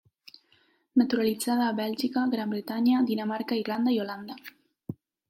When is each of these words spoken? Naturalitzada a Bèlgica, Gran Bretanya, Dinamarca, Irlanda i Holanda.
Naturalitzada 1.01 1.67
a 1.71 1.75
Bèlgica, 1.79 2.23
Gran 2.31 2.49
Bretanya, 2.53 3.03
Dinamarca, 3.11 3.59
Irlanda 3.63 3.95
i 3.97 4.01
Holanda. 4.07 4.39